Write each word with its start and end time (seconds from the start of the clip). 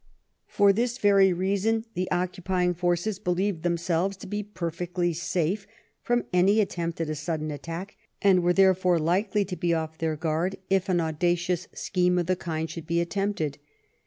For 0.47 0.73
this 0.73 0.97
very 0.97 1.31
reason 1.31 1.85
the 1.93 2.09
occupying 2.09 2.73
forces 2.73 3.19
believed 3.19 3.61
themselves 3.61 4.17
to 4.17 4.25
be 4.25 4.41
perfectly 4.41 5.13
safe 5.13 5.67
from 6.01 6.23
any 6.33 6.59
attempt 6.59 6.99
at 7.01 7.09
a 7.11 7.13
sudden 7.13 7.51
attack, 7.51 7.97
and 8.19 8.41
were, 8.41 8.51
therefore, 8.51 8.97
likely 8.97 9.45
to 9.45 9.55
be 9.55 9.75
off 9.75 9.99
their 9.99 10.15
guard 10.15 10.55
if 10.71 10.89
an 10.89 11.01
audacious 11.01 11.67
scheme 11.75 12.17
of 12.17 12.25
the 12.25 12.35
kind 12.35 12.67
should 12.67 12.87
be 12.87 12.99
attempted. 12.99 13.59